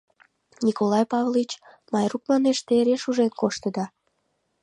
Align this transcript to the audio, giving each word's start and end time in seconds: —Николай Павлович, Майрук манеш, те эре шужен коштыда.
—Николай 0.65 1.05
Павлович, 1.13 1.51
Майрук 1.91 2.23
манеш, 2.31 2.57
те 2.67 2.73
эре 2.81 2.95
шужен 3.03 3.29
коштыда. 3.39 3.85